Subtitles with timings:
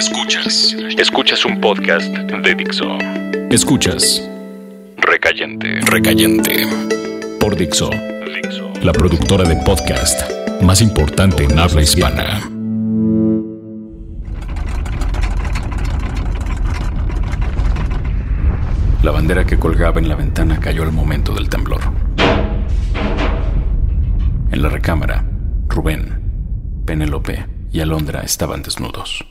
[0.00, 0.74] Escuchas.
[0.96, 2.86] Escuchas un podcast de Dixo.
[3.50, 4.26] Escuchas.
[4.96, 5.78] Recayente.
[5.82, 6.66] Recayente.
[7.38, 7.90] Por Dixo.
[8.82, 10.22] La productora de podcast
[10.62, 12.40] más importante en habla hispana.
[19.02, 21.82] La bandera que colgaba en la ventana cayó al momento del temblor.
[24.50, 25.26] En la recámara,
[25.68, 29.29] Rubén, Penélope y Alondra estaban desnudos.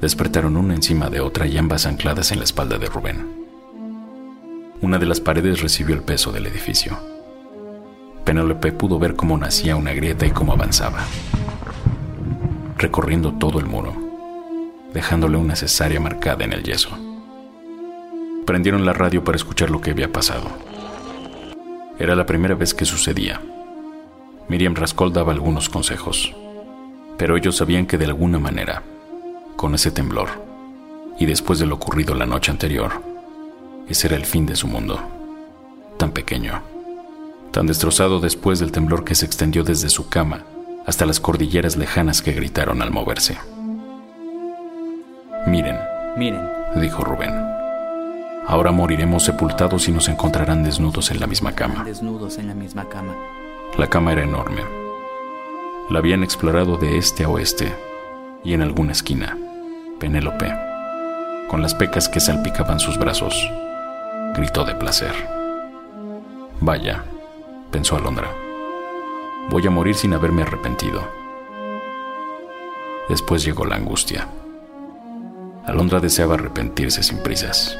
[0.00, 3.46] Despertaron una encima de otra y ambas ancladas en la espalda de Rubén.
[4.80, 6.98] Una de las paredes recibió el peso del edificio.
[8.24, 11.00] Penélope pudo ver cómo nacía una grieta y cómo avanzaba,
[12.78, 13.94] recorriendo todo el muro,
[14.94, 16.90] dejándole una cesárea marcada en el yeso.
[18.46, 20.48] Prendieron la radio para escuchar lo que había pasado.
[21.98, 23.42] Era la primera vez que sucedía.
[24.48, 26.34] Miriam Rascol daba algunos consejos,
[27.18, 28.82] pero ellos sabían que de alguna manera
[29.60, 30.30] con ese temblor,
[31.18, 33.02] y después de lo ocurrido la noche anterior,
[33.90, 34.98] ese era el fin de su mundo,
[35.98, 36.62] tan pequeño,
[37.50, 40.46] tan destrozado después del temblor que se extendió desde su cama
[40.86, 43.36] hasta las cordilleras lejanas que gritaron al moverse.
[45.46, 45.76] Miren,
[46.16, 46.40] miren,
[46.76, 47.34] dijo Rubén.
[48.46, 51.84] Ahora moriremos sepultados y nos encontrarán desnudos en la misma cama.
[51.84, 53.14] Desnudos en la misma cama.
[53.76, 54.62] La cama era enorme.
[55.90, 57.74] La habían explorado de este a oeste
[58.42, 59.36] y en alguna esquina
[60.00, 60.50] Penélope,
[61.46, 63.34] con las pecas que salpicaban sus brazos,
[64.34, 65.12] gritó de placer.
[66.58, 67.04] Vaya,
[67.70, 68.28] pensó Alondra,
[69.50, 71.06] voy a morir sin haberme arrepentido.
[73.10, 74.26] Después llegó la angustia.
[75.66, 77.76] Alondra deseaba arrepentirse sin prisas,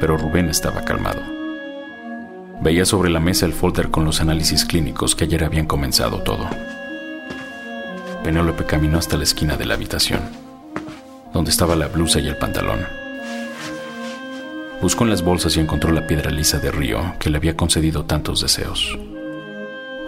[0.00, 1.22] pero Rubén estaba calmado.
[2.60, 6.48] Veía sobre la mesa el folder con los análisis clínicos que ayer habían comenzado todo.
[8.24, 10.47] Penélope caminó hasta la esquina de la habitación
[11.32, 12.86] donde estaba la blusa y el pantalón.
[14.80, 18.04] Buscó en las bolsas y encontró la piedra lisa de río que le había concedido
[18.04, 18.96] tantos deseos.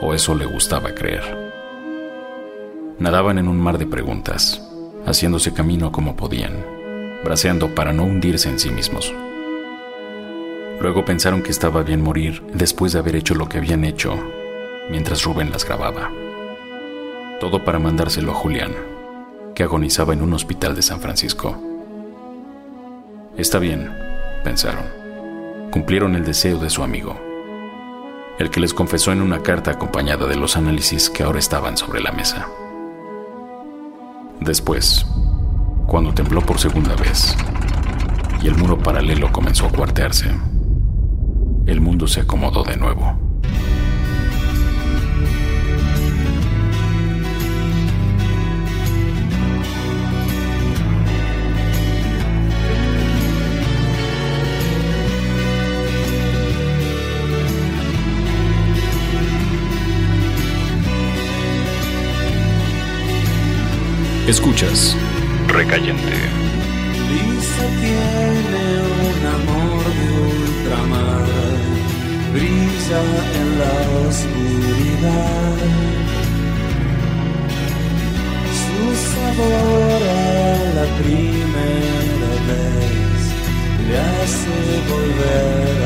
[0.01, 1.51] O eso le gustaba creer.
[2.99, 4.63] Nadaban en un mar de preguntas,
[5.07, 6.65] haciéndose camino como podían,
[7.25, 9.13] braceando para no hundirse en sí mismos.
[10.81, 14.17] Luego pensaron que estaba bien morir después de haber hecho lo que habían hecho
[14.91, 16.11] mientras Rubén las grababa.
[17.39, 18.75] Todo para mandárselo a Julián,
[19.63, 21.57] agonizaba en un hospital de San Francisco.
[23.37, 23.91] Está bien,
[24.45, 24.85] pensaron.
[25.71, 27.19] Cumplieron el deseo de su amigo,
[28.39, 32.01] el que les confesó en una carta acompañada de los análisis que ahora estaban sobre
[32.01, 32.49] la mesa.
[34.41, 35.07] Después,
[35.87, 37.37] cuando tembló por segunda vez
[38.43, 40.31] y el muro paralelo comenzó a cuartearse,
[41.67, 43.30] el mundo se acomodó de nuevo.
[64.31, 64.97] Escuchas
[65.49, 66.15] Recayente.
[67.11, 68.63] Lisa tiene
[69.11, 71.27] un amor de ultramar,
[72.33, 73.01] brilla
[73.41, 73.75] en la
[74.07, 75.57] oscuridad.
[78.61, 78.81] Su
[79.11, 83.21] sabor a la primera vez
[83.89, 84.55] le hace
[84.89, 85.80] volver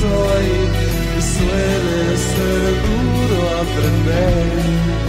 [0.00, 0.48] soy.
[1.18, 4.99] Y suele ser duro aprender.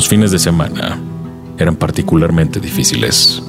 [0.00, 0.98] Los fines de semana
[1.58, 3.42] eran particularmente difíciles.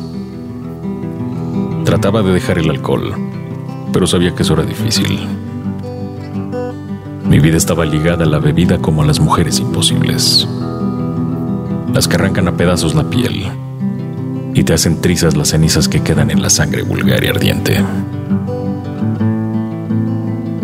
[1.86, 3.13] Trataba de dejar el alcohol,
[3.94, 5.18] pero sabía que eso era difícil.
[7.24, 10.45] Mi vida estaba ligada a la bebida como a las mujeres imposibles.
[11.94, 13.45] Las que arrancan a pedazos la piel
[14.53, 17.77] y te hacen trizas las cenizas que quedan en la sangre vulgar y ardiente.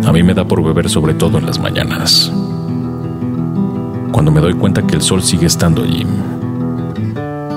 [0.05, 2.29] A mí me da por beber sobre todo en las mañanas
[4.11, 6.05] cuando me doy cuenta que el sol sigue estando allí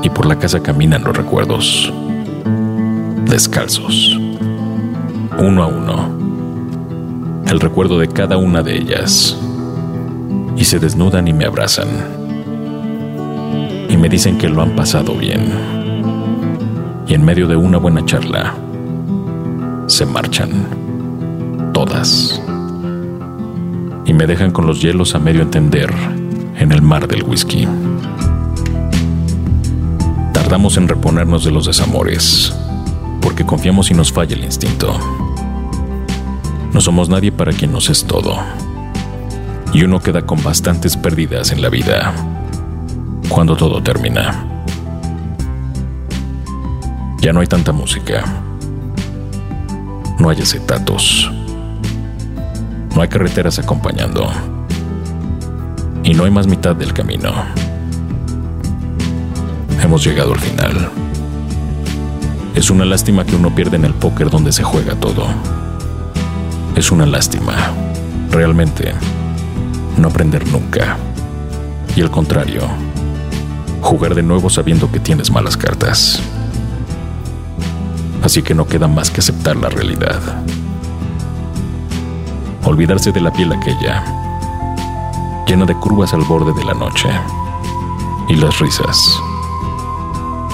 [0.03, 1.93] y por la casa caminan los recuerdos,
[3.27, 4.19] descalzos,
[5.39, 9.37] uno a uno, el recuerdo de cada una de ellas,
[10.57, 11.89] y se desnudan y me abrazan,
[13.89, 15.53] y me dicen que lo han pasado bien,
[17.07, 18.55] y en medio de una buena charla,
[19.87, 20.67] se marchan,
[21.75, 22.41] todas,
[24.07, 26.20] y me dejan con los hielos a medio entender
[26.61, 27.67] en el mar del whisky.
[30.35, 32.55] Tardamos en reponernos de los desamores,
[33.23, 34.97] porque confiamos y nos falla el instinto.
[36.73, 38.39] No somos nadie para quien nos es todo.
[39.73, 42.13] Y uno queda con bastantes pérdidas en la vida
[43.31, 44.45] cuando todo termina.
[47.23, 48.23] Ya no hay tanta música.
[50.19, 51.31] No hay acetatos.
[52.95, 54.31] No hay carreteras acompañando
[56.11, 57.33] y no hay más mitad del camino.
[59.81, 60.91] Hemos llegado al final.
[62.57, 65.29] Es una lástima que uno pierda en el póker donde se juega todo.
[66.75, 67.55] Es una lástima,
[68.29, 68.93] realmente,
[69.99, 70.97] no aprender nunca.
[71.95, 72.63] Y al contrario,
[73.81, 76.21] jugar de nuevo sabiendo que tienes malas cartas.
[78.25, 80.21] Así que no queda más que aceptar la realidad.
[82.65, 84.30] Olvidarse de la piel aquella
[85.51, 87.09] llena de curvas al borde de la noche,
[88.29, 88.97] y las risas.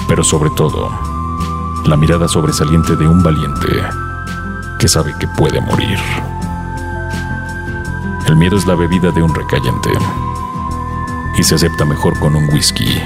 [0.07, 0.89] Pero sobre todo,
[1.85, 3.67] la mirada sobresaliente de un valiente
[4.79, 5.99] que sabe que puede morir.
[8.25, 9.91] El miedo es la bebida de un recayente
[11.37, 12.99] y se acepta mejor con un whisky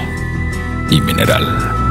[0.88, 1.81] y mineral.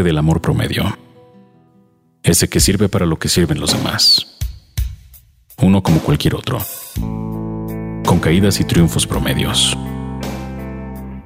[0.00, 0.84] Del amor promedio,
[2.22, 4.38] ese que sirve para lo que sirven los demás.
[5.60, 6.58] Uno como cualquier otro,
[8.06, 9.76] con caídas y triunfos promedios.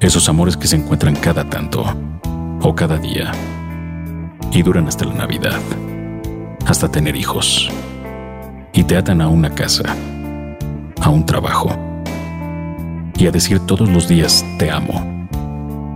[0.00, 1.85] Esos amores que se encuentran cada tanto
[2.61, 3.30] o cada día
[4.50, 5.61] y duran hasta la Navidad,
[6.66, 7.70] hasta tener hijos
[8.73, 9.96] y te atan a una casa,
[11.00, 12.02] a un trabajo
[13.16, 15.28] y a decir todos los días te amo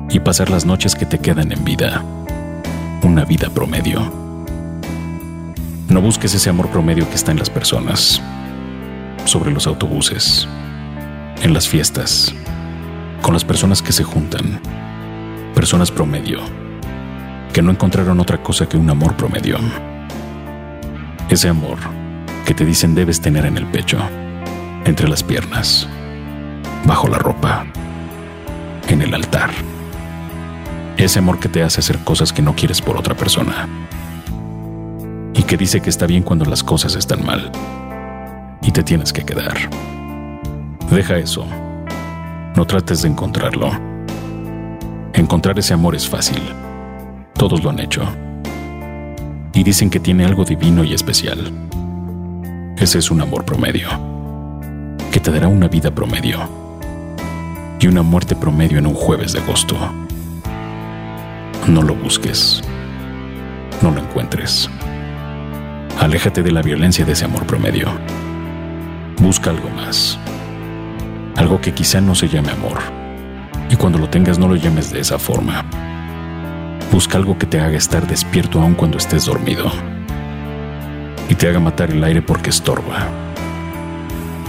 [0.08, 2.04] y pasar las noches que te quedan en vida,
[3.08, 4.00] una vida promedio.
[5.88, 8.20] No busques ese amor promedio que está en las personas,
[9.24, 10.46] sobre los autobuses,
[11.42, 12.34] en las fiestas,
[13.22, 14.60] con las personas que se juntan,
[15.54, 16.40] personas promedio,
[17.52, 19.58] que no encontraron otra cosa que un amor promedio.
[21.28, 21.78] Ese amor
[22.44, 23.98] que te dicen debes tener en el pecho,
[24.84, 25.88] entre las piernas,
[26.84, 27.66] bajo la ropa,
[28.88, 29.50] en el altar.
[31.00, 33.66] Ese amor que te hace hacer cosas que no quieres por otra persona.
[35.32, 37.50] Y que dice que está bien cuando las cosas están mal.
[38.60, 39.70] Y te tienes que quedar.
[40.90, 41.46] Deja eso.
[42.54, 43.70] No trates de encontrarlo.
[45.14, 46.42] Encontrar ese amor es fácil.
[47.32, 48.02] Todos lo han hecho.
[49.54, 51.50] Y dicen que tiene algo divino y especial.
[52.76, 53.88] Ese es un amor promedio,
[55.10, 56.40] que te dará una vida promedio
[57.80, 59.78] y una muerte promedio en un jueves de agosto.
[61.66, 62.62] No lo busques,
[63.82, 64.68] no lo encuentres.
[65.98, 67.88] Aléjate de la violencia de ese amor promedio.
[69.20, 70.18] Busca algo más,
[71.36, 72.78] algo que quizá no se llame amor,
[73.68, 75.64] y cuando lo tengas no lo llames de esa forma.
[76.90, 79.70] Busca algo que te haga estar despierto aun cuando estés dormido
[81.28, 83.06] y te haga matar el aire porque estorba.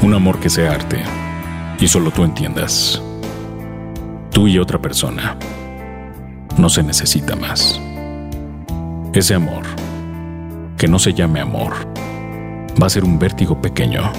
[0.01, 1.03] Un amor que sea arte
[1.79, 3.01] y solo tú entiendas.
[4.31, 5.37] Tú y otra persona.
[6.57, 7.79] No se necesita más.
[9.13, 9.63] Ese amor,
[10.77, 11.73] que no se llame amor,
[12.81, 14.11] va a ser un vértigo pequeño,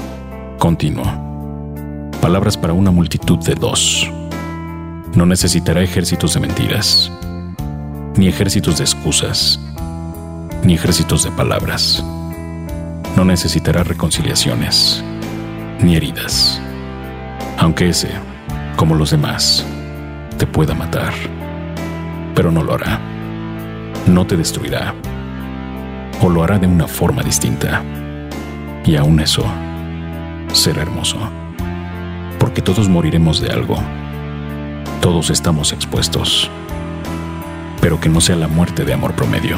[0.59, 2.11] continuo.
[2.21, 4.11] Palabras para una multitud de dos.
[5.15, 7.13] No necesitará ejércitos de mentiras,
[8.17, 9.61] ni ejércitos de excusas,
[10.63, 12.05] ni ejércitos de palabras
[13.17, 15.05] no necesitará reconciliaciones
[15.81, 16.61] ni heridas,
[17.59, 18.11] aunque ese,
[18.77, 19.67] como los demás,
[20.39, 21.13] te pueda matar,
[22.35, 23.01] pero no lo hará,
[24.07, 24.95] no te destruirá,
[26.21, 27.83] o lo hará de una forma distinta,
[28.85, 29.45] y aún eso
[30.53, 31.19] será hermoso,
[32.39, 33.77] porque todos moriremos de algo,
[35.01, 36.51] todos estamos expuestos,
[37.81, 39.57] pero que no sea la muerte de amor promedio.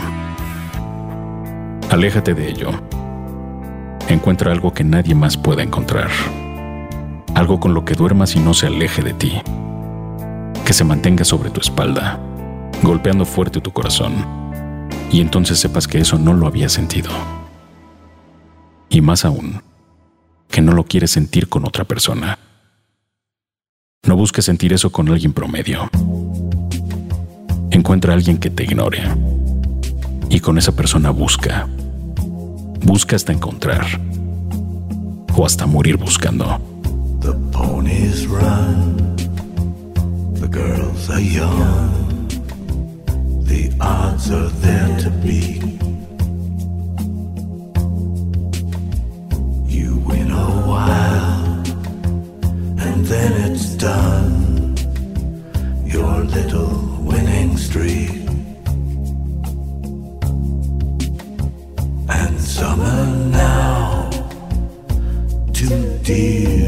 [1.91, 2.71] Aléjate de ello
[4.09, 6.11] encuentra algo que nadie más pueda encontrar.
[7.35, 9.41] Algo con lo que duermas y no se aleje de ti.
[10.65, 12.21] Que se mantenga sobre tu espalda,
[12.85, 14.13] golpeando fuerte tu corazón.
[15.11, 17.11] Y entonces sepas que eso no lo había sentido.
[18.89, 19.63] Y más aún,
[20.49, 22.39] que no lo quieres sentir con otra persona.
[24.07, 25.91] No busques sentir eso con alguien promedio.
[27.71, 29.03] Encuentra a alguien que te ignore.
[30.29, 31.69] Y con esa persona busca
[32.85, 33.87] Busca hasta encontrar
[35.35, 36.61] o hasta morir buscando.
[37.21, 39.17] The ponies run,
[40.35, 42.04] the girls are young,
[43.55, 45.63] the odds are there to beat.
[49.77, 51.45] You win a while,
[52.85, 54.77] and then it's done.
[55.87, 56.75] Your little
[57.09, 58.11] winning streak.
[62.21, 64.11] And summer now
[65.59, 65.69] to
[66.03, 66.64] deal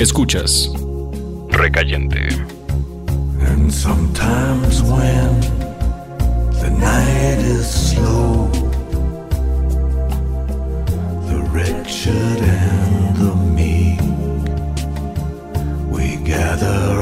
[0.00, 0.70] Escuchas
[1.50, 2.28] Recayente.
[3.40, 5.40] And sometimes when
[6.62, 8.46] the night is slow,
[11.28, 14.00] the wretched and the meek,
[15.90, 16.99] we gather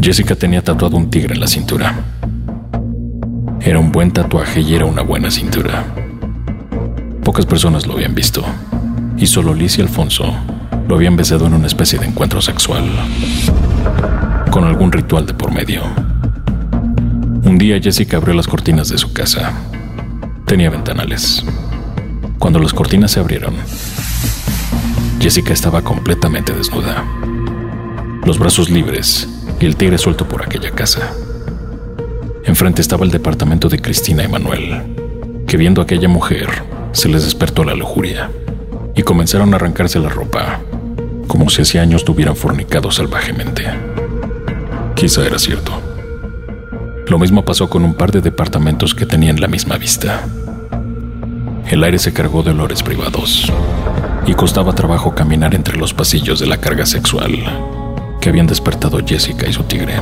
[0.00, 1.94] Jessica tenía tatuado un tigre en la cintura.
[3.60, 6.01] Era un buen tatuaje y era una buena cintura.
[7.32, 8.44] Pocas personas lo habían visto,
[9.16, 10.36] y solo Liz y Alfonso
[10.86, 12.84] lo habían besado en una especie de encuentro sexual,
[14.50, 15.80] con algún ritual de por medio.
[17.42, 19.50] Un día Jessica abrió las cortinas de su casa.
[20.44, 21.42] Tenía ventanales.
[22.38, 23.54] Cuando las cortinas se abrieron,
[25.18, 27.02] Jessica estaba completamente desnuda,
[28.26, 29.26] los brazos libres
[29.58, 31.14] y el tigre suelto por aquella casa.
[32.44, 34.82] Enfrente estaba el departamento de Cristina y Manuel,
[35.46, 38.30] que viendo a aquella mujer se les despertó la lujuria
[38.94, 40.60] y comenzaron a arrancarse la ropa,
[41.26, 43.64] como si hacía años tuvieran fornicado salvajemente.
[44.94, 45.72] Quizá era cierto.
[47.08, 50.26] Lo mismo pasó con un par de departamentos que tenían la misma vista.
[51.68, 53.50] El aire se cargó de olores privados
[54.26, 57.32] y costaba trabajo caminar entre los pasillos de la carga sexual
[58.20, 59.94] que habían despertado Jessica y su tigre.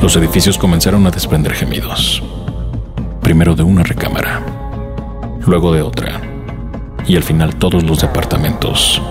[0.00, 2.22] Los edificios comenzaron a desprender gemidos,
[3.20, 4.40] primero de una recámara,
[5.46, 6.20] luego de otra,
[7.06, 9.02] y al final todos los departamentos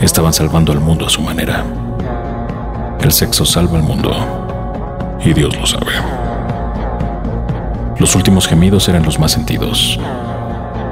[0.00, 1.64] estaban salvando al mundo a su manera.
[3.00, 4.12] El sexo salva al mundo,
[5.24, 5.92] y Dios lo sabe.
[7.98, 9.98] Los últimos gemidos eran los más sentidos,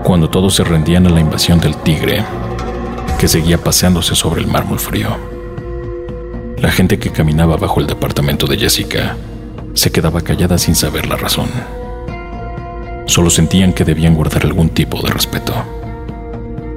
[0.04, 2.24] cuando todos se rendían a la invasión del tigre,
[3.18, 5.08] que seguía paseándose sobre el mármol frío.
[6.58, 9.16] La gente que caminaba bajo el departamento de Jessica
[9.74, 11.48] se quedaba callada sin saber la razón.
[13.12, 15.52] Solo sentían que debían guardar algún tipo de respeto.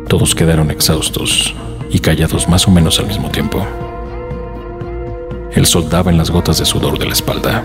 [0.09, 1.55] Todos quedaron exhaustos
[1.89, 3.65] y callados más o menos al mismo tiempo.
[5.53, 7.63] El sol daba en las gotas de sudor de la espalda,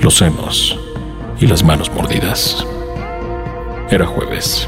[0.00, 0.78] los senos
[1.38, 2.66] y las manos mordidas.
[3.90, 4.66] Era jueves.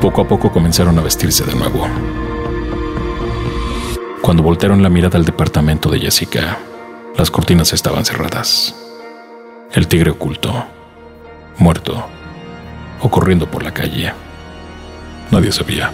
[0.00, 1.86] Poco a poco comenzaron a vestirse de nuevo.
[4.22, 6.60] Cuando voltearon la mirada al departamento de Jessica,
[7.18, 8.74] las cortinas estaban cerradas.
[9.74, 10.64] El tigre oculto,
[11.60, 12.06] muerto
[13.00, 14.12] o corriendo por la calle.
[15.30, 15.92] Nadie sabía.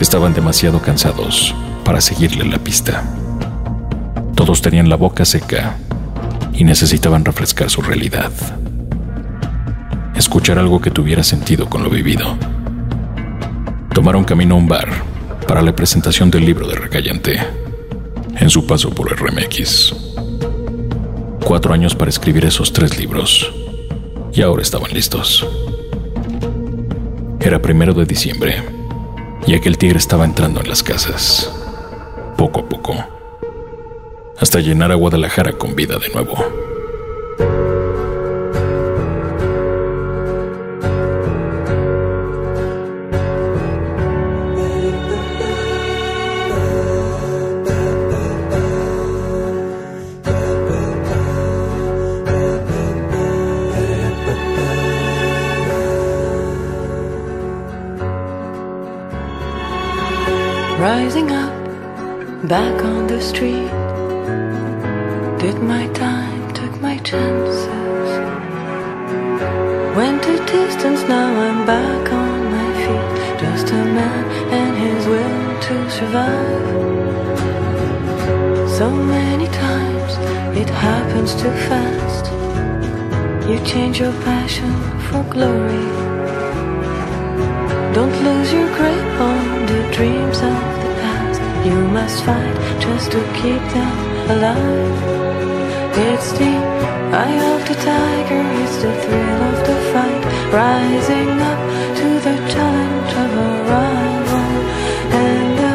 [0.00, 3.02] Estaban demasiado cansados para seguirle la pista.
[4.34, 5.76] Todos tenían la boca seca
[6.52, 8.30] y necesitaban refrescar su realidad.
[10.14, 12.36] Escuchar algo que tuviera sentido con lo vivido.
[13.92, 14.88] Tomaron camino a un bar
[15.46, 17.38] para la presentación del libro de Recallante
[18.36, 19.94] en su paso por RMX.
[21.44, 23.67] Cuatro años para escribir esos tres libros
[24.32, 25.46] y ahora estaban listos.
[27.40, 28.62] Era primero de diciembre
[29.46, 31.50] y aquel tigre estaba entrando en las casas,
[32.36, 32.94] poco a poco,
[34.38, 36.67] hasta llenar a Guadalajara con vida de nuevo.
[60.78, 61.52] Rising up,
[62.46, 63.68] back on the street.
[65.40, 68.08] Did my time, took my chances.
[69.96, 73.40] Went a distance, now I'm back on my feet.
[73.40, 76.68] Just a man and his will to survive.
[78.70, 80.12] So many times
[80.56, 82.30] it happens too fast.
[83.50, 84.72] You change your passion
[85.08, 86.17] for glory.
[87.94, 91.40] Don't lose your grip on the dreams of the past.
[91.66, 93.96] You must fight just to keep them
[94.34, 95.18] alive.
[95.96, 96.54] It's the
[97.22, 100.24] eye of the tiger, it's the thrill of the fight.
[100.52, 101.60] Rising up
[102.00, 104.50] to the challenge of a rival.
[105.24, 105.74] And the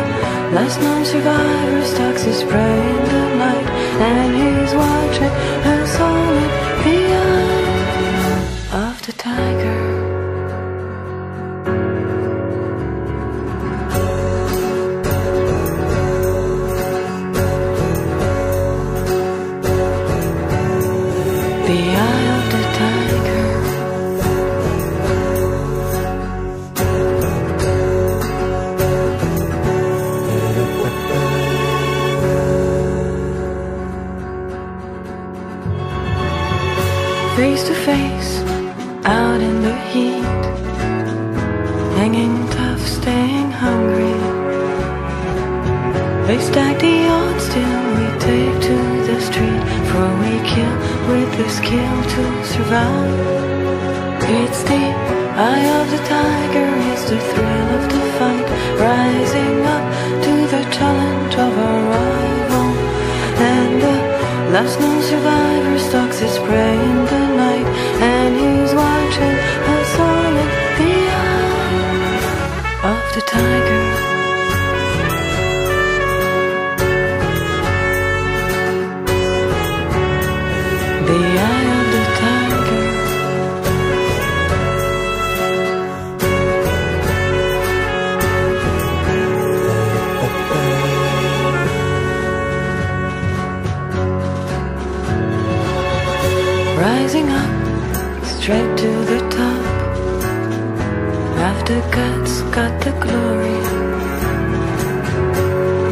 [0.56, 3.68] last known survivor stalks his prey in the night.
[4.08, 5.34] And he's watching
[59.62, 59.86] Up
[60.26, 62.70] to the challenge of a rival
[63.38, 63.96] And the
[64.54, 67.68] last known survivor stalks his prey in the night
[101.92, 103.60] Guts, got the glory.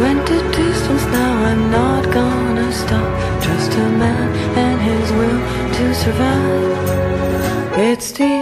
[0.02, 3.10] Went a distance, now I'm not gonna stop.
[3.42, 4.30] Just a man
[4.64, 5.40] and his will
[5.78, 6.82] to survive.
[7.90, 8.34] It's the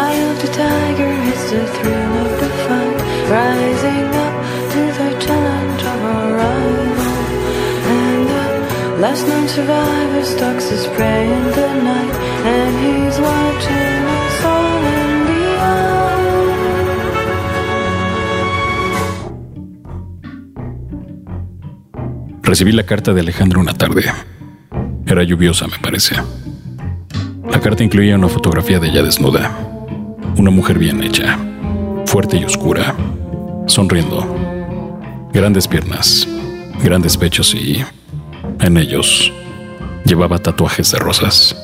[0.00, 2.98] eye of the tiger it's the thrill of the fight,
[3.36, 4.34] rising up
[4.72, 7.08] to the challenge of a rival.
[7.94, 12.14] And the last known survivor stalks his prey in the night,
[12.54, 13.07] and he's
[22.58, 24.02] Recibí la carta de Alejandra una tarde.
[25.06, 26.16] Era lluviosa, me parece.
[27.48, 29.56] La carta incluía una fotografía de ella desnuda.
[30.36, 31.38] Una mujer bien hecha,
[32.06, 32.96] fuerte y oscura,
[33.68, 35.28] sonriendo.
[35.32, 36.26] Grandes piernas,
[36.82, 37.84] grandes pechos y,
[38.58, 39.32] en ellos,
[40.04, 41.54] llevaba tatuajes de rosas.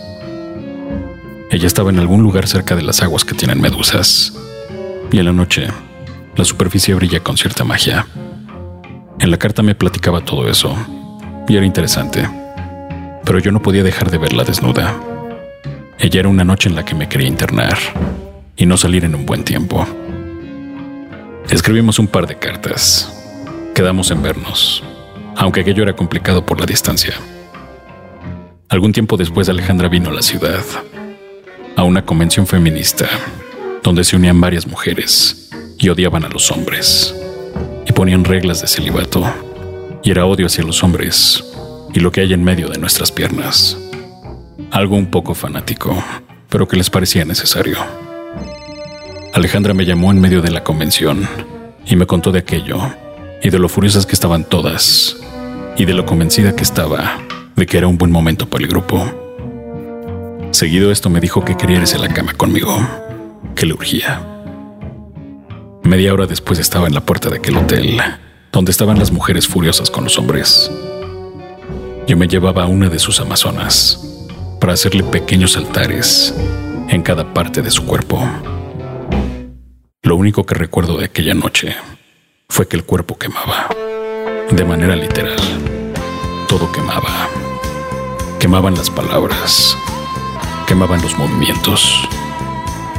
[1.51, 4.33] Ella estaba en algún lugar cerca de las aguas que tienen medusas.
[5.11, 5.67] Y en la noche,
[6.37, 8.07] la superficie brilla con cierta magia.
[9.25, 10.77] En la carta me platicaba todo eso,
[11.49, 12.29] y era interesante
[13.25, 14.95] pero yo no podía dejar de verla desnuda.
[15.99, 17.79] Ella era una noche en la que me quería internar
[18.57, 19.87] y no salir en un buen tiempo.
[21.49, 23.11] Escribimos un par de cartas.
[23.75, 24.85] Quedamos en vernos,
[25.37, 27.15] aunque aquello era complicado por la distancia.
[28.69, 30.65] Algún tiempo después Alejandra vino a la ciudad,
[31.77, 33.09] a una convención feminista,
[33.83, 37.15] donde se unían varias mujeres y odiaban a los hombres,
[37.87, 39.25] y ponían reglas de celibato,
[40.03, 41.45] y era odio hacia los hombres,
[41.93, 43.79] y lo que hay en medio de nuestras piernas.
[44.71, 46.03] Algo un poco fanático,
[46.49, 47.79] pero que les parecía necesario.
[49.33, 51.29] Alejandra me llamó en medio de la convención
[51.87, 52.79] y me contó de aquello
[53.43, 55.17] y de lo furiosas que estaban todas
[55.77, 57.19] y de lo convencida que estaba
[57.57, 59.05] de que era un buen momento para el grupo.
[60.51, 62.77] Seguido esto me dijo que quería irse a la cama conmigo,
[63.55, 64.34] que le urgía.
[65.85, 68.01] Media hora después estaba en la puerta de aquel hotel,
[68.51, 70.71] donde estaban las mujeres furiosas con los hombres.
[72.07, 74.01] Yo me llevaba a una de sus amazonas
[74.61, 76.35] para hacerle pequeños altares
[76.89, 78.27] en cada parte de su cuerpo.
[80.03, 81.77] Lo único que recuerdo de aquella noche
[82.49, 83.69] fue que el cuerpo quemaba,
[84.51, 85.37] de manera literal.
[86.49, 87.29] Todo quemaba.
[88.41, 89.77] Quemaban las palabras,
[90.67, 92.09] quemaban los movimientos,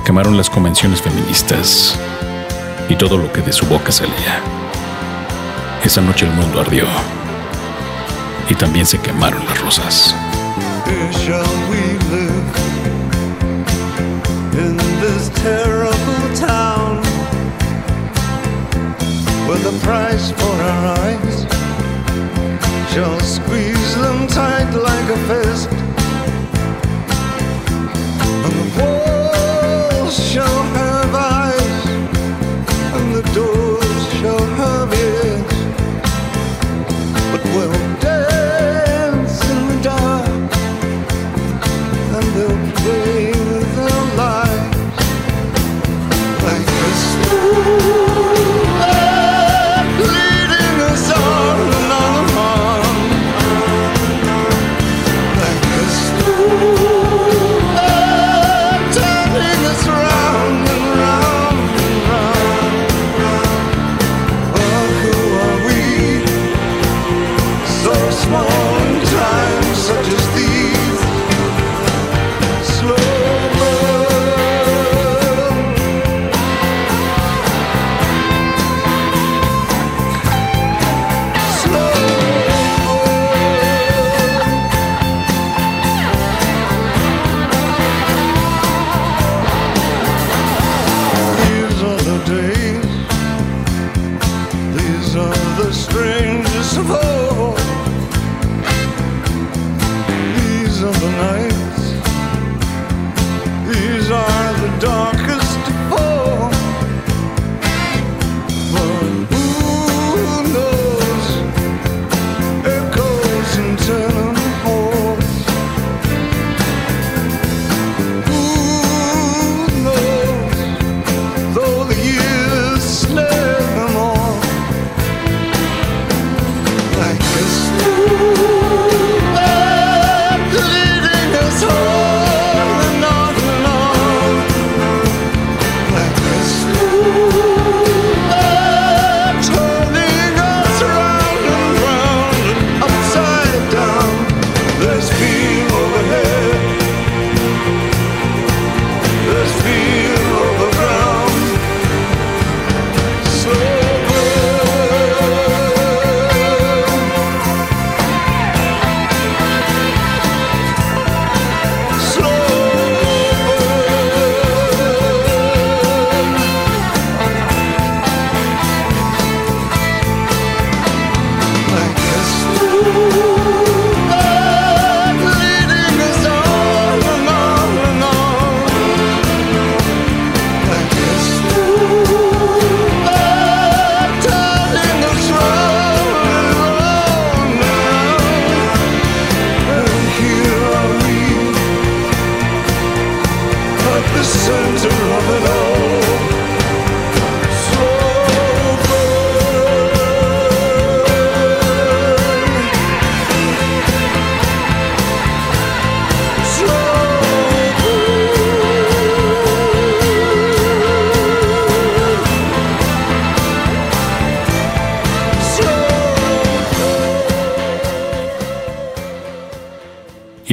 [0.05, 1.99] quemaron las convenciones feministas
[2.89, 4.41] y todo lo que de su boca salía.
[5.83, 6.85] Esa noche el mundo ardió
[8.49, 10.15] y también se quemaron las rosas.
[22.95, 25.84] Shall squeeze them tight like a fist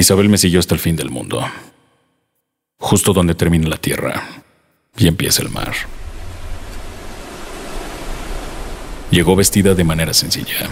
[0.02, 1.40] Isabel me siguió hasta el fin del mundo,
[2.80, 4.42] justo donde termina la tierra
[4.96, 5.72] y empieza el mar.
[9.12, 10.68] Llegó vestida de manera sencilla,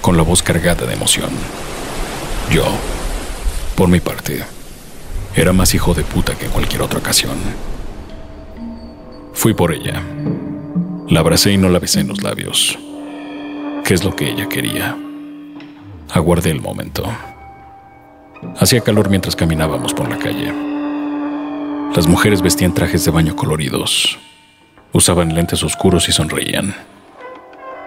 [0.00, 1.30] con la voz cargada de emoción.
[2.52, 2.64] Yo,
[3.74, 4.44] por mi parte,
[5.34, 7.36] era más hijo de puta que en cualquier otra ocasión.
[9.32, 10.00] Fui por ella.
[11.08, 12.78] La abracé y no la besé en los labios.
[13.84, 14.96] ¿Qué es lo que ella quería?
[16.12, 17.12] Aguardé el momento.
[18.58, 20.52] Hacía calor mientras caminábamos por la calle.
[21.94, 24.18] Las mujeres vestían trajes de baño coloridos,
[24.92, 26.74] usaban lentes oscuros y sonreían.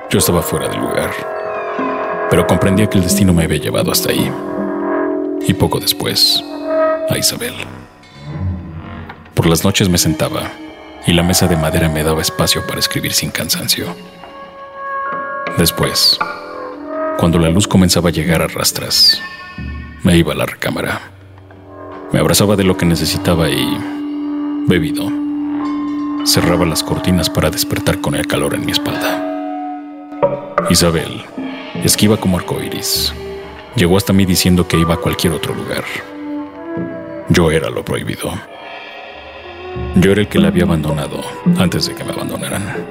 [0.10, 1.12] Yo estaba fuera del lugar,
[2.30, 4.32] pero comprendía que el destino me había llevado hasta ahí.
[5.48, 6.44] Y poco después,
[7.10, 7.54] a Isabel.
[9.34, 10.52] Por las noches me sentaba
[11.06, 13.96] y la mesa de madera me daba espacio para escribir sin cansancio.
[15.58, 16.18] Después,
[17.18, 19.22] cuando la luz comenzaba a llegar a rastras,
[20.06, 21.02] me iba a la recámara.
[22.14, 23.66] Me abrazaba de lo que necesitaba y,
[24.68, 25.10] bebido,
[26.26, 29.20] cerraba las cortinas para despertar con el calor en mi espalda.
[30.70, 31.26] Isabel,
[31.84, 33.14] esquiva como arcoíris,
[33.76, 35.84] llegó hasta mí diciendo que iba a cualquier otro lugar.
[37.30, 38.32] Yo era lo prohibido.
[39.96, 41.22] Yo era el que la había abandonado
[41.58, 42.86] antes de que me abandonaran.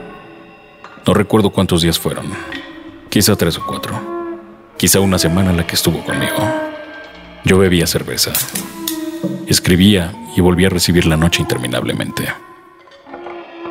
[1.06, 2.26] No recuerdo cuántos días fueron,
[3.08, 3.94] quizá tres o cuatro,
[4.76, 6.73] quizá una semana la que estuvo conmigo.
[7.46, 8.32] Yo bebía cerveza,
[9.46, 12.26] escribía y volvía a recibir la noche interminablemente.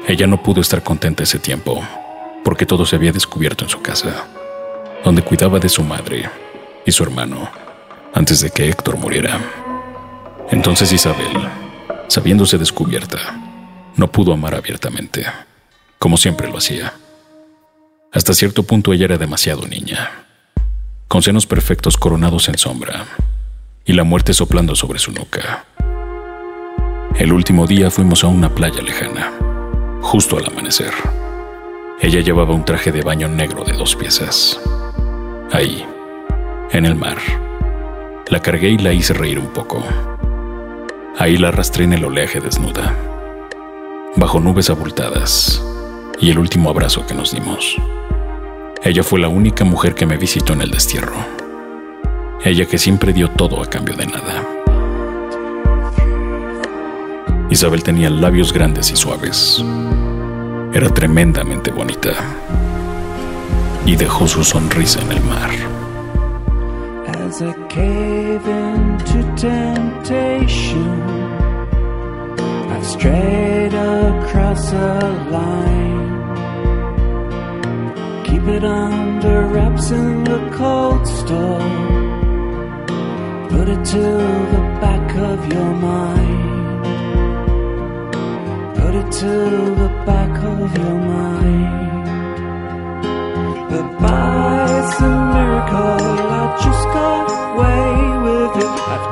[0.08, 1.84] Ella no pudo estar contenta ese tiempo,
[2.44, 4.28] porque todo se había descubierto en su casa,
[5.04, 6.30] donde cuidaba de su madre
[6.86, 7.50] y su hermano
[8.14, 9.42] antes de que Héctor muriera.
[10.52, 11.50] Entonces Isabel,
[12.10, 13.18] sabiéndose descubierta,
[13.96, 15.26] no pudo amar abiertamente,
[15.98, 16.94] como siempre lo hacía.
[18.12, 20.26] Hasta cierto punto ella era demasiado niña,
[21.08, 23.08] con senos perfectos coronados en sombra
[23.86, 25.66] y la muerte soplando sobre su nuca.
[27.16, 29.32] El último día fuimos a una playa lejana,
[30.02, 30.94] justo al amanecer.
[32.02, 34.60] Ella llevaba un traje de baño negro de dos piezas.
[35.52, 35.86] Ahí,
[36.72, 37.18] en el mar,
[38.28, 39.84] la cargué y la hice reír un poco.
[41.18, 42.96] Ahí la arrastré en el oleaje desnuda,
[44.16, 45.64] bajo nubes abultadas,
[46.20, 47.76] y el último abrazo que nos dimos.
[48.82, 51.43] Ella fue la única mujer que me visitó en el destierro.
[52.44, 54.44] Ella que siempre dio todo a cambio de nada.
[57.50, 59.64] Isabel tenía labios grandes y suaves.
[60.74, 62.12] Era tremendamente bonita.
[63.86, 65.52] Y dejó su sonrisa en el mar.
[67.34, 71.02] as I cave into temptation.
[72.72, 75.00] I've strayed across a
[75.32, 76.04] line.
[78.24, 82.03] Keep it under wraps in the cold store.
[83.54, 84.04] Put it to
[84.54, 86.86] the back of your mind.
[88.80, 89.34] Put it to
[89.82, 92.06] the back of your mind.
[93.70, 96.04] But by some miracle,
[96.40, 97.88] I just got away
[98.26, 98.74] with it.
[98.94, 99.08] I've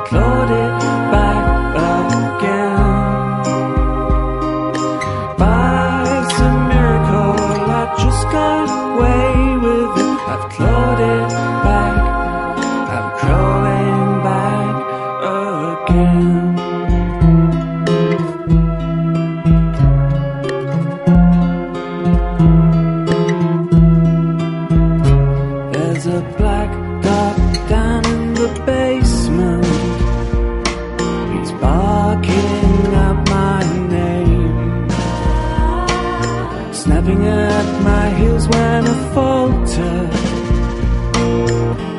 [37.04, 40.08] Snapping at my heels when I falter.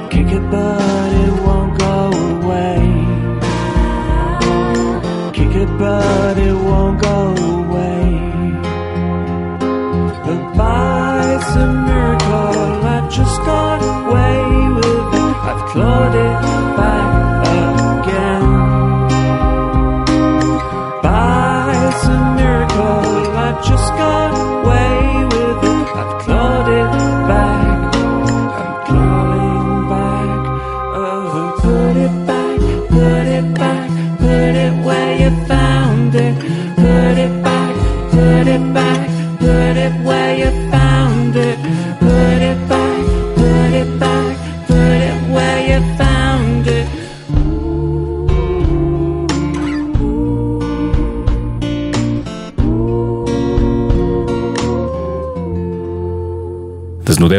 [0.09, 1.42] Kick it, but it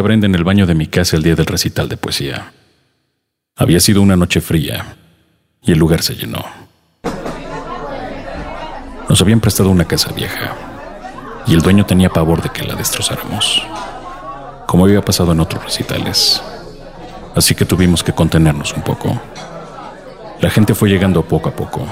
[0.05, 2.53] Brenda en el baño de mi casa el día del recital de poesía.
[3.57, 4.97] Había sido una noche fría
[5.63, 6.45] y el lugar se llenó.
[9.09, 10.55] Nos habían prestado una casa vieja
[11.47, 13.63] y el dueño tenía pavor de que la destrozáramos,
[14.67, 16.43] como había pasado en otros recitales.
[17.35, 19.19] Así que tuvimos que contenernos un poco.
[20.39, 21.87] La gente fue llegando poco a poco,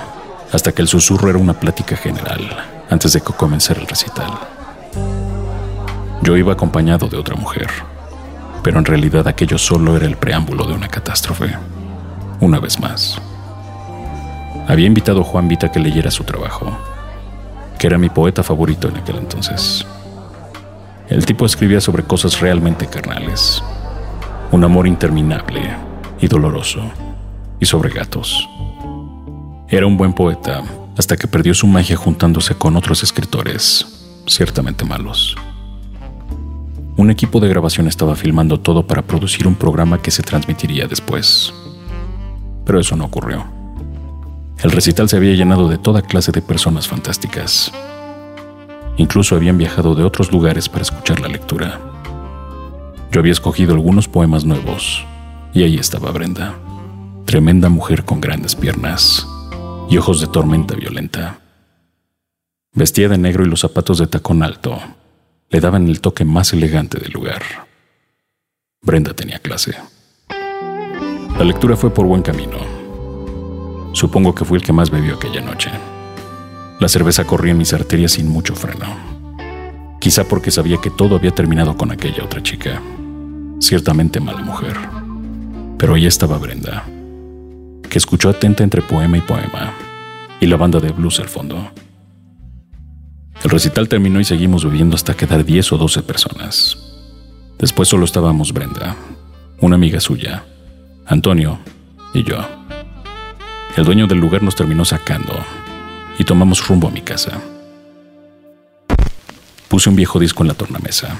[0.52, 2.46] hasta que el susurro era una plática general
[2.90, 4.38] antes de que comenzara el recital.
[6.20, 7.68] Yo iba acompañado de otra mujer,
[8.62, 11.56] pero en realidad aquello solo era el preámbulo de una catástrofe.
[12.40, 13.20] Una vez más.
[14.68, 16.76] Había invitado a Juan Vita que leyera su trabajo,
[17.78, 19.84] que era mi poeta favorito en aquel entonces.
[21.08, 23.62] El tipo escribía sobre cosas realmente carnales,
[24.52, 25.74] un amor interminable
[26.20, 26.80] y doloroso,
[27.58, 28.48] y sobre gatos.
[29.68, 30.62] Era un buen poeta
[30.96, 33.86] hasta que perdió su magia juntándose con otros escritores,
[34.26, 35.36] ciertamente malos.
[37.02, 41.52] Un equipo de grabación estaba filmando todo para producir un programa que se transmitiría después.
[42.64, 43.44] Pero eso no ocurrió.
[44.62, 47.72] El recital se había llenado de toda clase de personas fantásticas.
[48.98, 51.80] Incluso habían viajado de otros lugares para escuchar la lectura.
[53.10, 55.04] Yo había escogido algunos poemas nuevos,
[55.52, 56.54] y ahí estaba Brenda,
[57.24, 59.26] tremenda mujer con grandes piernas
[59.90, 61.40] y ojos de tormenta violenta.
[62.74, 64.78] Vestía de negro y los zapatos de tacón alto
[65.52, 67.42] le daban el toque más elegante del lugar.
[68.82, 69.76] Brenda tenía clase.
[71.38, 72.82] La lectura fue por buen camino
[73.92, 75.70] Supongo que fui el que más bebió aquella noche.
[76.80, 78.86] La cerveza corría en mis arterias sin mucho freno.
[80.00, 82.80] Quizá porque sabía que todo había terminado con aquella otra chica.
[83.60, 84.76] Ciertamente mala mujer.
[85.78, 86.84] Pero ahí estaba Brenda,
[87.88, 89.74] que escuchó atenta entre poema y poema,
[90.40, 91.70] y la banda de blues al fondo.
[93.44, 96.78] El recital terminó y seguimos bebiendo hasta quedar 10 o 12 personas.
[97.58, 98.94] Después solo estábamos Brenda,
[99.60, 100.44] una amiga suya,
[101.06, 101.58] Antonio
[102.14, 102.38] y yo.
[103.76, 105.34] El dueño del lugar nos terminó sacando
[106.18, 107.40] y tomamos rumbo a mi casa.
[109.68, 111.18] Puse un viejo disco en la tornamesa.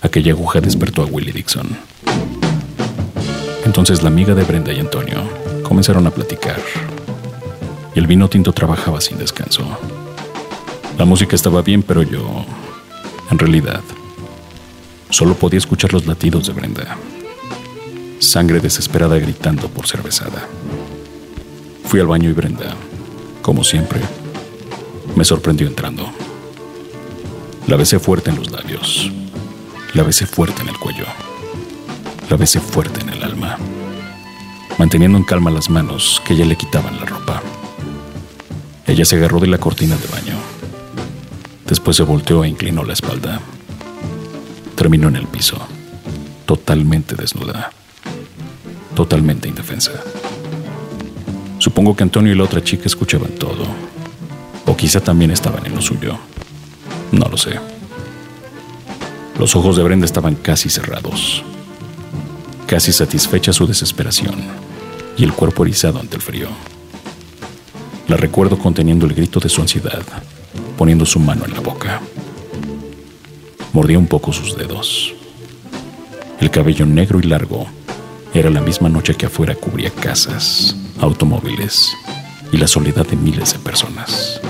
[0.00, 1.76] Aquella aguja despertó a Willie Dixon.
[3.66, 5.28] Entonces la amiga de Brenda y Antonio
[5.62, 6.60] comenzaron a platicar.
[7.94, 9.78] Y el vino tinto trabajaba sin descanso.
[11.02, 12.46] La música estaba bien, pero yo,
[13.28, 13.82] en realidad,
[15.10, 16.96] solo podía escuchar los latidos de Brenda.
[18.20, 20.46] Sangre desesperada gritando por cervezada.
[21.86, 22.76] Fui al baño y Brenda,
[23.42, 24.00] como siempre,
[25.16, 26.08] me sorprendió entrando.
[27.66, 29.10] La besé fuerte en los labios,
[29.94, 31.06] la besé fuerte en el cuello,
[32.30, 33.58] la besé fuerte en el alma,
[34.78, 37.42] manteniendo en calma las manos que ya le quitaban la ropa.
[38.86, 40.41] Ella se agarró de la cortina de baño.
[41.72, 43.40] Después se volteó e inclinó la espalda.
[44.76, 45.56] Terminó en el piso,
[46.44, 47.72] totalmente desnuda,
[48.94, 49.92] totalmente indefensa.
[51.56, 53.64] Supongo que Antonio y la otra chica escuchaban todo.
[54.66, 56.18] O quizá también estaban en lo suyo.
[57.10, 57.58] No lo sé.
[59.38, 61.42] Los ojos de Brenda estaban casi cerrados.
[62.66, 64.34] Casi satisfecha su desesperación
[65.16, 66.48] y el cuerpo erizado ante el frío.
[68.08, 70.02] La recuerdo conteniendo el grito de su ansiedad,
[70.82, 72.00] poniendo su mano en la boca.
[73.72, 75.14] Mordía un poco sus dedos.
[76.40, 77.68] El cabello negro y largo
[78.34, 81.92] era la misma noche que afuera cubría casas, automóviles
[82.50, 84.40] y la soledad de miles de personas.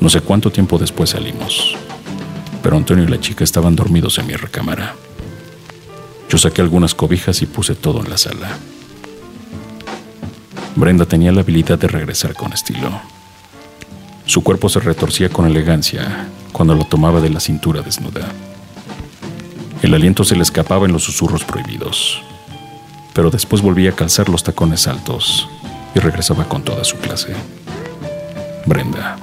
[0.00, 1.76] No sé cuánto tiempo después salimos,
[2.62, 4.94] pero Antonio y la chica estaban dormidos en mi recámara.
[6.30, 8.56] Yo saqué algunas cobijas y puse todo en la sala.
[10.74, 13.12] Brenda tenía la habilidad de regresar con estilo.
[14.26, 18.28] Su cuerpo se retorcía con elegancia cuando lo tomaba de la cintura desnuda.
[19.82, 22.22] El aliento se le escapaba en los susurros prohibidos
[23.14, 25.48] pero después volvía a calzar los tacones altos
[25.94, 27.32] y regresaba con toda su clase.
[28.66, 29.16] Brenda,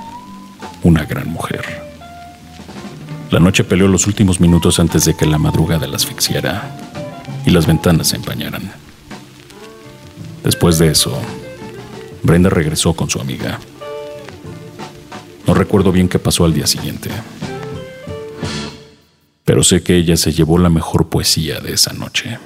[0.82, 1.66] una gran mujer.
[3.30, 6.76] La noche peleó los últimos minutos antes de que la madrugada la asfixiara
[7.46, 8.72] y las ventanas se empañaran.
[10.44, 11.22] Después de eso,
[12.24, 13.60] Brenda regresó con su amiga.
[15.48, 17.10] No recuerdo bien qué pasó al día siguiente,
[19.44, 22.38] pero sé que ella se llevó la mejor poesía de esa noche.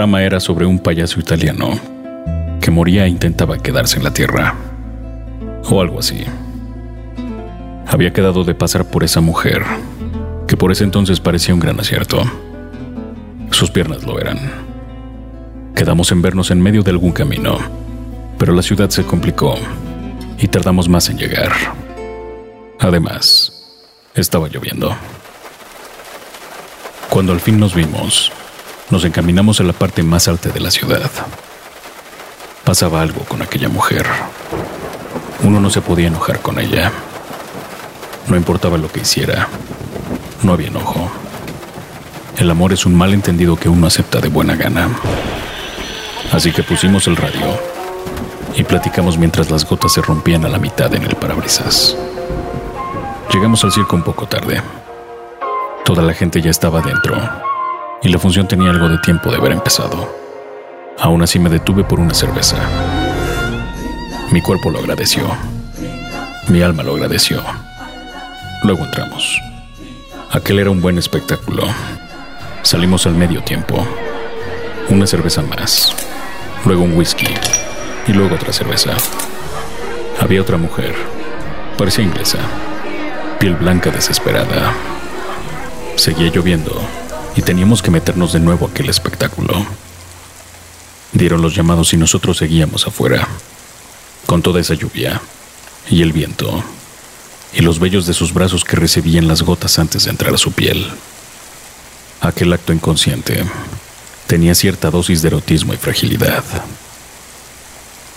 [0.00, 1.78] Trama era sobre un payaso italiano
[2.58, 4.54] que moría e intentaba quedarse en la tierra.
[5.68, 6.24] O algo así.
[7.86, 9.62] Había quedado de pasar por esa mujer,
[10.48, 12.22] que por ese entonces parecía un gran acierto.
[13.50, 14.38] Sus piernas lo eran.
[15.74, 17.58] Quedamos en vernos en medio de algún camino,
[18.38, 19.56] pero la ciudad se complicó
[20.38, 21.52] y tardamos más en llegar.
[22.78, 23.52] Además,
[24.14, 24.96] estaba lloviendo.
[27.10, 28.32] Cuando al fin nos vimos,
[28.90, 31.10] nos encaminamos a la parte más alta de la ciudad.
[32.64, 34.04] Pasaba algo con aquella mujer.
[35.42, 36.90] Uno no se podía enojar con ella.
[38.26, 39.48] No importaba lo que hiciera.
[40.42, 41.10] No había enojo.
[42.36, 44.88] El amor es un malentendido que uno acepta de buena gana.
[46.32, 47.58] Así que pusimos el radio
[48.56, 51.96] y platicamos mientras las gotas se rompían a la mitad en el parabrisas.
[53.32, 54.60] Llegamos al circo un poco tarde.
[55.84, 57.49] Toda la gente ya estaba dentro
[58.02, 60.08] y la función tenía algo de tiempo de haber empezado.
[60.98, 62.56] Aún así me detuve por una cerveza.
[64.30, 65.28] Mi cuerpo lo agradeció.
[66.48, 67.42] Mi alma lo agradeció.
[68.64, 69.40] Luego entramos.
[70.30, 71.64] Aquel era un buen espectáculo.
[72.62, 73.86] Salimos al medio tiempo.
[74.88, 75.94] Una cerveza más.
[76.64, 77.28] Luego un whisky.
[78.06, 78.92] Y luego otra cerveza.
[80.20, 80.94] Había otra mujer.
[81.76, 82.38] Parecía inglesa.
[83.38, 84.72] Piel blanca desesperada.
[85.96, 86.80] Seguía lloviendo
[87.36, 89.66] y teníamos que meternos de nuevo a aquel espectáculo.
[91.12, 93.28] Dieron los llamados y nosotros seguíamos afuera,
[94.26, 95.20] con toda esa lluvia
[95.88, 96.62] y el viento,
[97.52, 100.52] y los vellos de sus brazos que recibían las gotas antes de entrar a su
[100.52, 100.90] piel.
[102.20, 103.44] Aquel acto inconsciente
[104.26, 106.44] tenía cierta dosis de erotismo y fragilidad.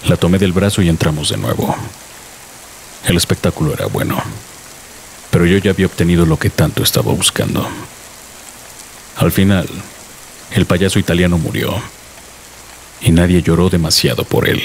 [0.06, 1.76] La tomé del brazo y entramos de nuevo.
[3.06, 4.22] El espectáculo era bueno.
[5.32, 7.68] Pero yo ya había obtenido lo que tanto estaba buscando.
[9.16, 9.68] Al final,
[10.52, 11.82] el payaso italiano murió
[13.02, 14.62] y nadie lloró demasiado por él.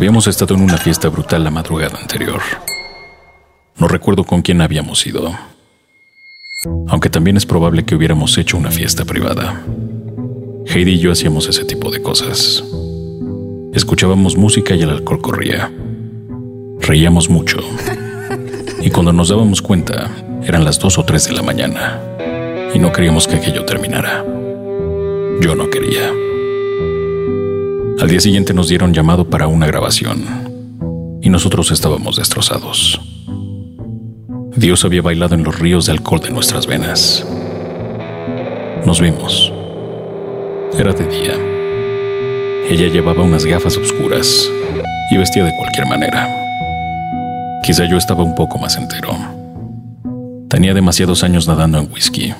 [0.00, 2.40] Habíamos estado en una fiesta brutal la madrugada anterior.
[3.76, 5.30] No recuerdo con quién habíamos ido.
[6.88, 9.62] Aunque también es probable que hubiéramos hecho una fiesta privada.
[10.64, 12.64] Heidi y yo hacíamos ese tipo de cosas.
[13.74, 15.70] Escuchábamos música y el alcohol corría.
[16.78, 17.58] Reíamos mucho.
[18.80, 20.10] Y cuando nos dábamos cuenta,
[20.42, 22.00] eran las dos o tres de la mañana.
[22.72, 24.24] Y no queríamos que aquello terminara.
[25.42, 26.10] Yo no quería.
[28.00, 30.24] Al día siguiente nos dieron llamado para una grabación
[31.20, 32.98] y nosotros estábamos destrozados.
[34.56, 37.26] Dios había bailado en los ríos de alcohol de nuestras venas.
[38.86, 39.52] Nos vimos.
[40.78, 41.34] Era de día.
[42.70, 44.50] Ella llevaba unas gafas oscuras
[45.10, 46.26] y vestía de cualquier manera.
[47.62, 49.14] Quizá yo estaba un poco más entero.
[50.48, 52.32] Tenía demasiados años nadando en whisky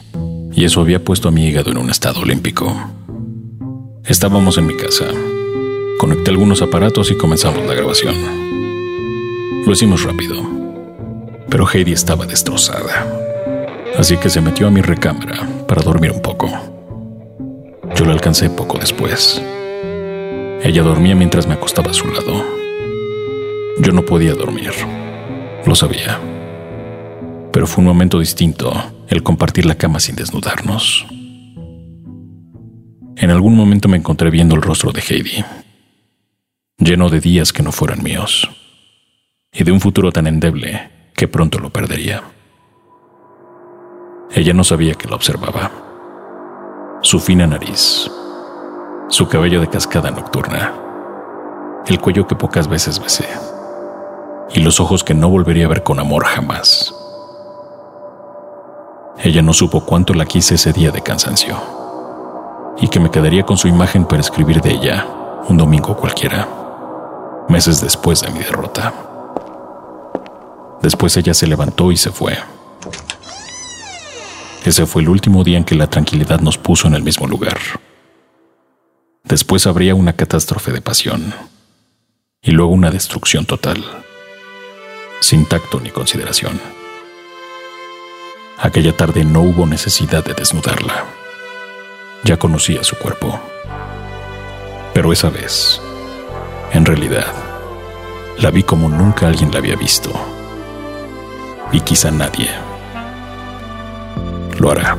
[0.52, 2.74] y eso había puesto a mi hígado en un estado olímpico.
[4.06, 5.04] Estábamos en mi casa
[6.00, 8.14] Conecté algunos aparatos y comenzamos la grabación.
[9.66, 10.34] Lo hicimos rápido,
[11.50, 13.06] pero Heidi estaba destrozada,
[13.98, 16.48] así que se metió a mi recámara para dormir un poco.
[17.94, 19.42] Yo la alcancé poco después.
[20.62, 22.46] Ella dormía mientras me acostaba a su lado.
[23.80, 24.72] Yo no podía dormir,
[25.66, 26.18] lo sabía.
[27.52, 28.72] Pero fue un momento distinto
[29.06, 31.06] el compartir la cama sin desnudarnos.
[33.16, 35.44] En algún momento me encontré viendo el rostro de Heidi,
[36.80, 38.50] lleno de días que no fueran míos,
[39.52, 42.22] y de un futuro tan endeble que pronto lo perdería.
[44.32, 45.70] Ella no sabía que la observaba.
[47.02, 48.10] Su fina nariz,
[49.08, 50.72] su cabello de cascada nocturna,
[51.86, 53.28] el cuello que pocas veces besé,
[54.54, 56.94] y los ojos que no volvería a ver con amor jamás.
[59.18, 61.58] Ella no supo cuánto la quise ese día de cansancio,
[62.78, 65.06] y que me quedaría con su imagen para escribir de ella
[65.46, 66.59] un domingo cualquiera,
[67.50, 68.94] meses después de mi derrota.
[70.80, 72.38] Después ella se levantó y se fue.
[74.64, 77.58] Ese fue el último día en que la tranquilidad nos puso en el mismo lugar.
[79.24, 81.34] Después habría una catástrofe de pasión
[82.42, 83.84] y luego una destrucción total,
[85.20, 86.60] sin tacto ni consideración.
[88.58, 91.06] Aquella tarde no hubo necesidad de desnudarla.
[92.24, 93.40] Ya conocía su cuerpo.
[94.92, 95.80] Pero esa vez,
[96.72, 97.26] en realidad,
[98.38, 100.10] la vi como nunca alguien la había visto.
[101.72, 102.50] Y quizá nadie
[104.58, 104.96] lo hará.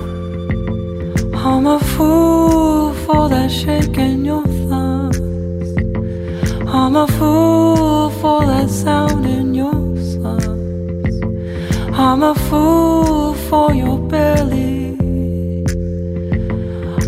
[1.34, 5.20] I'm a fool for that shake in your thighs.
[6.68, 11.20] I'm a fool for that sound in your sighs.
[11.98, 14.98] I'm a fool for your belly.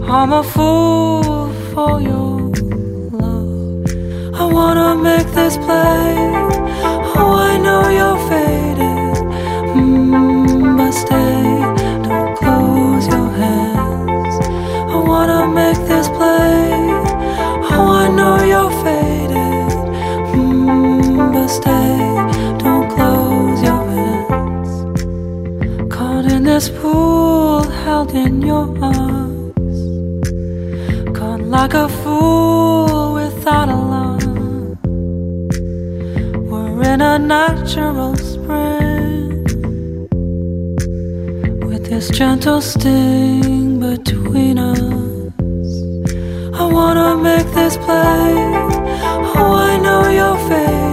[0.04, 2.33] I'm a fool for your.
[4.44, 6.16] I wanna make this play.
[7.16, 9.16] Oh, I know you're faded.
[9.78, 11.44] Mm, but stay,
[12.08, 14.36] don't close your hands.
[14.96, 16.60] I wanna make this play.
[17.72, 19.72] Oh, I know you're faded.
[20.36, 21.96] Mm, but stay,
[22.64, 24.72] don't close your hands.
[25.96, 29.78] Caught in this pool, held in your arms.
[31.18, 33.93] Caught like a fool without a
[36.94, 39.44] in a natural spring
[41.68, 44.80] with this gentle sting between us.
[46.62, 48.34] I wanna make this play.
[49.36, 50.93] Oh, I know you're faded,